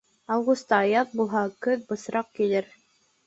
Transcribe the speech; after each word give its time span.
Августа 0.35 0.77
аяҙ 0.85 1.11
булһа, 1.19 1.43
көҙ 1.67 1.85
бысраҡ 1.91 2.31
килер. 2.39 2.73